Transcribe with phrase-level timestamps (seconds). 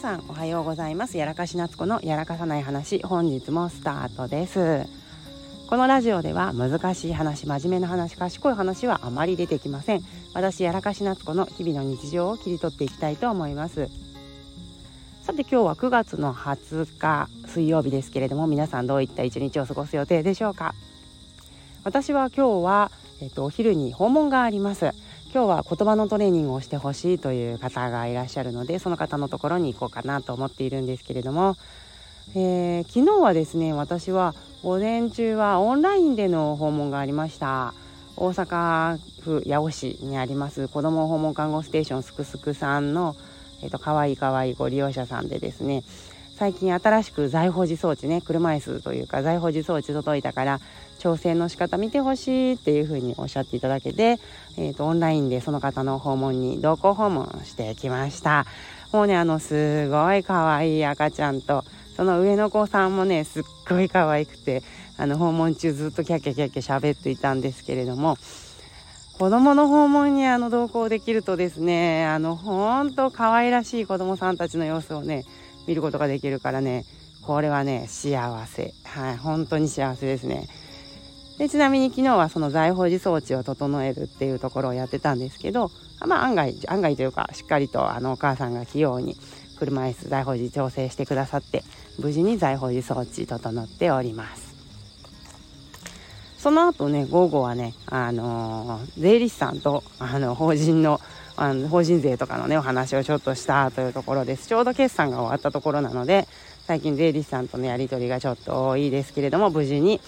[0.00, 1.18] 皆さんおはようございます。
[1.18, 4.86] やらかし夏子のやらかさない話本日もスタートです。
[5.68, 10.00] このラジオでは難しい話真面目な話賢い話はあまり出てきません。
[10.32, 13.90] 私やらかし夏子の日々の日常を切り取っていきたいと思います。
[15.22, 20.74] さて今日は9月の20日水曜日ですけれども皆さんどういった一日を過ごす予定でしょうか。
[21.84, 22.90] 私は今日は、
[23.20, 24.94] えっと、お昼に訪問があります。
[25.32, 31.56] 今日は言葉のトレーニングをしてほしいという方がいらっしゃるのでその方のところに行こうかなと思っているんですけれども、
[32.34, 37.74] えー、昨日はですね私は午前中はオンラインでの訪問がありました。
[38.16, 43.16] 大阪府八尾市にあります子ども訪問看護ステーションすくすくさんの、
[43.62, 45.84] えーと、かわいいかわいいご利用者さんでですね
[46.40, 50.60] 最近新しく財保持装置ね車椅子というか財保持装置届いたから
[50.98, 54.18] 調整の仕方見てほしいっていうふうにおっしゃっていただけて、
[54.56, 58.46] えーと、オンラインでその方の訪問に同行訪問してきました。
[58.90, 61.62] もうねあのすごい可愛い赤ちゃんと
[61.94, 64.62] その上の子さんもねすっごい可愛くて
[64.96, 68.16] あの訪問中ずっとキャッキャキャッキャ喋っていたんですけれども
[69.18, 75.26] 子供の訪問にあの同行できるとですねあの本当可愛らしい子供さんたちの様子をね
[75.66, 76.84] 見ることができるからね。
[77.22, 78.74] これはね幸せ。
[78.84, 80.48] はい本当に幸せですね。
[81.38, 85.70] でちなみに昨日はその財宝寺装置を整えるっていうところをやってたんですけど、
[86.06, 89.16] まあ、案外案外というかしっかりとあのお母さんが器用に
[89.58, 91.64] 車椅子財宝寺調整してくださって
[91.98, 94.50] 無事に財宝寺装置整っております。
[96.36, 101.00] その後ね午後はねあのー、税理士さんとあの法人の
[101.36, 104.48] あの法人税とかのねお話をちょっとしたというところです。
[104.48, 106.28] ちょうど決算が終わったところなので
[106.66, 110.00] 最近税理士さんとのやり取りがちょっと多いですけれども無事に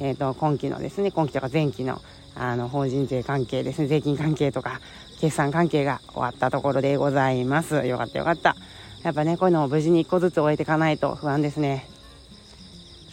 [0.00, 2.00] えーと、今期のですね今期とか前期の
[2.36, 4.80] あの法人税関係ですね税金関係とか
[5.20, 7.84] 決算関係が終わったところでございます。
[7.84, 8.54] よかったよかった。
[9.02, 11.88] やっぱねこういうのを無事に1個ずつ終えていかないと不安ですね。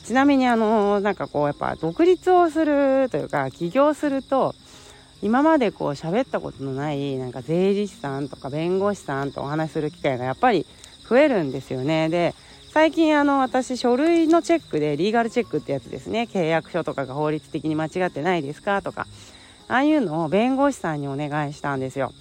[0.04, 4.54] ちなみにあのなんかこうやっぱ独立をするというか起業すると
[5.22, 10.66] 今までこう喋ったことのないなんか税理士さんとか弁護士さんとお話しする機会がやっぱり
[11.10, 12.10] 増えるんですよね。
[12.10, 12.34] で
[12.72, 16.28] 最近あの私書類のチェックでリーガルチェックってやつですね。
[16.32, 19.08] 契約書とかが法律的に間違ってないですかとか
[19.68, 22.12] ああいうのを弁護士さんにお願いしたんですよ。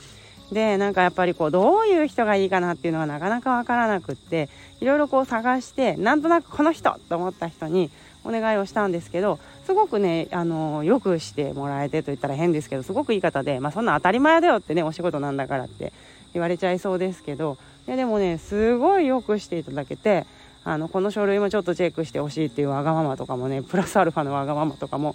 [0.52, 4.48] でなんかやっぱりこうどういう人がいいかなっていうのがなかなかわからなくって
[4.80, 7.90] いろいろこう探してなんとなくこの人と思った人に
[8.24, 15.92] お願いをしたんですけどすごくねあのよくしてもらえてと言ったら変ですけどすごくいい方でまあそんな当たり前だよってねお仕事なんだからって
[16.32, 20.26] 言われちゃいそうですけどいやでもねすごいよくしていただけて
[20.64, 25.14] あのこの書類もちょっとチェックしてほしいっていうわがままとかもねプラスアルファのわがままとかも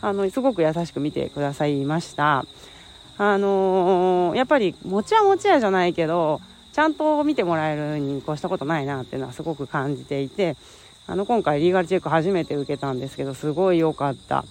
[0.00, 2.44] あのすごく優しく見てくださいました。
[3.18, 6.40] あのー、やっぱり持ちは持ちやじゃないけど
[6.72, 10.56] ちゃんと見てもらえるに越したことないなっていうのはすごく感じていて
[11.08, 14.44] あの今回リーガルチェック初めて受けたんですけどすごい良かった。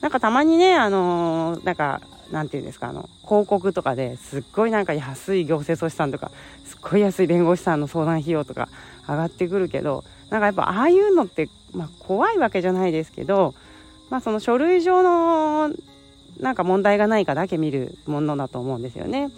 [0.00, 2.00] なんかたまにねあのー、なんか
[2.30, 6.30] なんていうんですかあの広告とかですっごいなんか安い行政書士さんとか
[6.64, 8.68] すっごい安い弁護士さんの相談費用とか
[9.08, 13.54] 上がってくるけどなんかやっぱああいうのって、まあ、怖いわけじゃないですけど、
[14.10, 15.74] まあ、その書類上の
[16.40, 19.30] なんか問題がないかだけ見るものだと思うんですよね。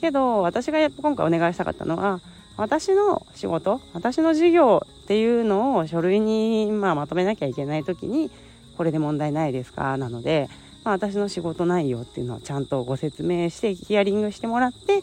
[0.00, 2.20] けど私が今回お願いしたかったのは
[2.56, 8.30] 私の仕事私の事業っていうのを書類に、まあ、まとめなきゃいけない時に
[8.76, 9.96] これで問題ないですか？
[9.98, 10.48] なので、
[10.84, 15.02] まあ、私の仕事内容っていうのをちゃんとご説明してヒアリングしてもらって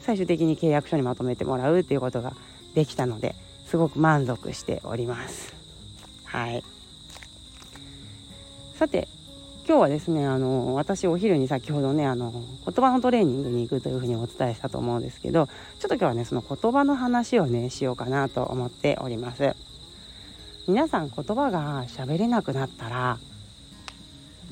[0.00, 2.32] 最終的に契約書にまとめてもらうっていうことが
[2.74, 3.34] できたので
[3.66, 5.54] すごく満足しております。
[6.24, 6.62] はい。
[8.74, 9.08] さて、
[9.68, 12.30] 今日はですね、あの、私お昼に先ほどね、あの、
[12.64, 15.48] 言葉のトレーニングに行くというふうにお伝えしたと思うんですけど、
[15.80, 19.56] ちょっと今日はね、その言葉の話をね、しようかなと思っております。
[20.68, 23.18] 皆さん言葉が喋れなくなったら、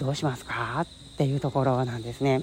[0.01, 0.81] どうしますか？
[0.85, 0.87] っ
[1.17, 2.43] ていうところなんですね。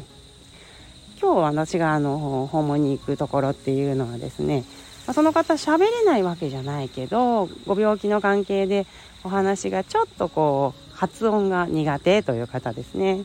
[1.21, 4.63] 今日私があの訪問に行くところっていうのはですね
[5.05, 8.87] まその方喋れないわけじゃないけどご病気の関係で
[9.23, 13.23] お話がちょっとこう発音が苦手という方ですね。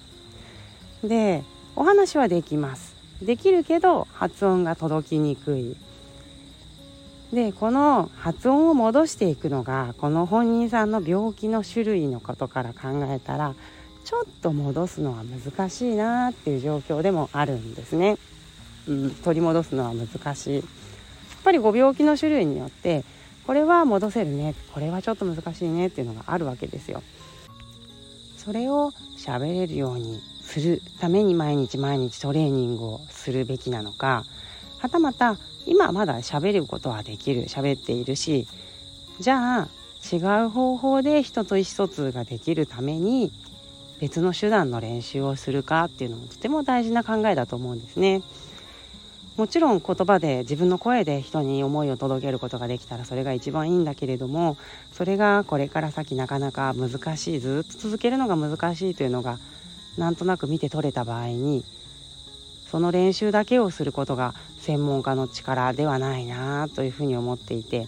[1.05, 1.43] で
[1.77, 2.97] お話はできます。
[3.21, 5.77] できるけど発音が届きにくい。
[7.35, 13.55] でこの発音を戻していくのがこの本人さんの病気の種類のことから考えたら
[14.07, 18.17] ちょっと戻すのは難しいなっていう状況でもあるんですね、
[18.89, 20.55] うん、取り戻すのは難しい。
[20.55, 20.65] やっ
[21.45, 23.05] ぱりご病気の種類によって
[23.47, 27.03] これは戻せるねこれはちょっと難しいねっていうのがあるわけですよ。
[28.47, 34.25] それを喋れるようにするために毎日毎日トレーニングをするべきなのか
[34.79, 38.47] はたまた今まだ喋ることはできる喋っているし
[39.19, 39.69] じゃあ
[40.13, 43.33] 違う方法で人と意思疎通ができるために
[43.99, 48.23] 別の手段の練習をするかっていうのもとても大事な考えだと思うんですね。
[49.37, 54.57] もちろん言葉で自分の声で人に思いを届けることができたらそれが一番いいんだけれども
[54.93, 59.39] それがこれから先なかなか難しいずっと続けるのが難しいというのが
[59.99, 61.65] なんとなく見て取れた場合に
[62.71, 67.87] その練習だけをすることが専門家の力ではないなというふうに思っていて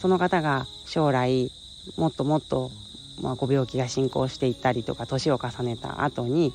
[0.00, 1.50] その方が将来
[1.98, 2.70] もっともっと、
[3.20, 6.54] まあ、ご病気が進行していったりとか年を重ねた後に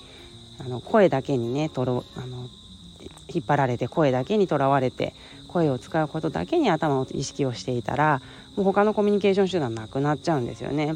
[0.59, 2.49] あの声だけにねとろあの
[3.33, 5.13] 引っ張られて声だけにとらわれて
[5.47, 8.21] 声を使うことだけに頭を意識をしていたら
[8.55, 10.95] もう他のコミュニケーション手段なくなっちゃうんですよね。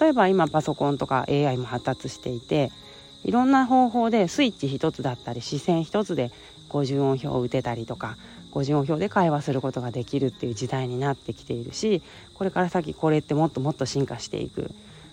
[0.00, 2.70] 例えば今パソコンとか AI も発達していて
[3.24, 6.30] いろんな方法でスイッチ一つだったり視線一つで
[6.68, 8.16] 50音表を打てたりとか
[8.52, 12.02] 50音表で会話することができるっていう時代になってきているし
[12.34, 14.70] これから先これってもっともっと進化していく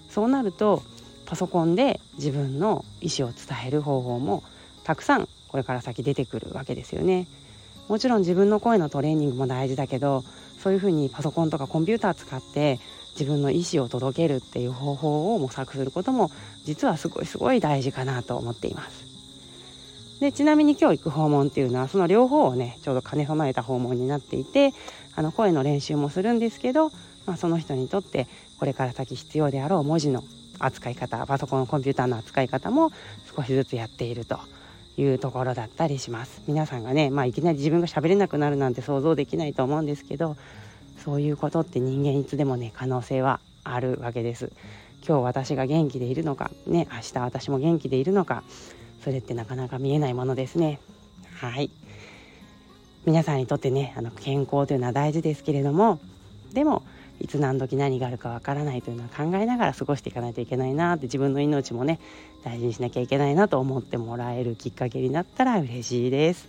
[0.10, 0.84] そうなると
[1.26, 4.44] パソコンで自分の意思を伝える方法も
[4.88, 7.28] たくさんこれから先出てくるわけですよね。
[7.90, 10.24] もちろん自分の声のトレーニングも大事だけど
[10.64, 12.80] そういうふうにパソコンとかコンピューター使って
[13.12, 16.32] 自分の意思を届けるっていう方法を模索することも
[16.64, 19.06] 実はすごいすごい大事かなと思っています。
[20.22, 24.74] でちなみに今日行く訪問っていうのはその両方をねちょうど兼ね備えた訪問になっていて
[25.16, 26.92] あの声の練習もするんですけど、
[27.26, 30.24] まあ、その人にとってこれから先必要であろう文字の
[30.60, 32.92] 扱い方パソコンコンピューターの扱い方も
[33.36, 34.40] 少しずつやっていると
[34.98, 36.42] いうところだったりします。
[36.48, 40.36] 皆さんがね、まあ、いきなり自分が喋れなくなるなんて想像できないと思うんですけど
[41.04, 44.52] そういうことって人間いつでもね可能性はあるわけです。
[45.08, 48.44] 今日私が元気でいるのかね明日私も元気でいるのか
[49.04, 50.80] それってなかなか見えないものですね。
[51.36, 51.70] はい。
[53.06, 56.00] 皆さんにとってねあの健康というのは大事ですけれども
[56.54, 56.84] でも
[57.20, 62.00] いつ何時何があるかわからないというのは考えながら過ごしていかないといけないなって自分の命もね
[62.44, 66.48] 大事にしなきゃいけないなと思ってもらえるきっかけになったら嬉しいです。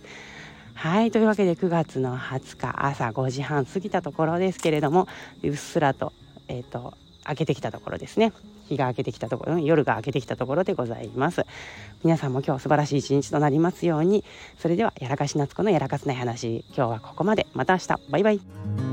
[0.73, 5.07] はいというわけで9月の20日朝5時半過ぎたところですけれども
[5.43, 6.13] うっすらと,、
[6.47, 6.93] えーと
[7.27, 8.31] 明けてきたところですね。
[8.69, 11.45] 日が明けてきたところ夜が明けてきたところでございます。
[12.03, 14.23] 皆さんも今日素晴らしい一日となりますように。
[14.57, 17.47] それではやらかし夏子のやらかすない話今日はここまで。
[17.53, 17.87] また明日。
[18.09, 18.88] バイバイ。